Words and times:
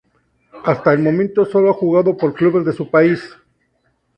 Hasta 0.65 0.93
el 0.93 0.97
momento 1.03 1.45
solo 1.45 1.69
ha 1.69 1.73
jugado 1.75 2.17
por 2.17 2.33
clubes 2.33 2.65
de 2.65 2.73
su 2.73 2.89
país. 2.89 3.35